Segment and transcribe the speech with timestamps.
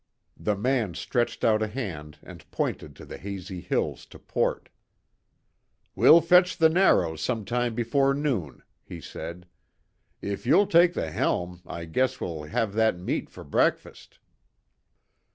[0.39, 4.69] The man stretched out a hand and pointed to the hazy hills to port.
[5.95, 9.45] "We'll fetch the Narrows some time before noon," he said.
[10.19, 14.17] "If you'll take the helm, I guess we'll halve that meat for breakfast."